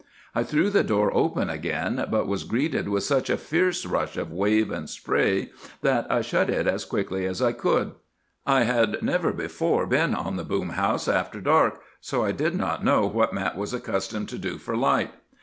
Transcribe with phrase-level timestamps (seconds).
[0.33, 4.31] I threw the door open again, but was greeted with such a fierce rush of
[4.31, 5.51] wave and spray
[5.83, 7.91] that I shut it as quickly as I could.
[8.43, 12.83] "I had never before been on the boom house after dark, so I did not
[12.83, 15.11] know what Mat was accustomed to do for light.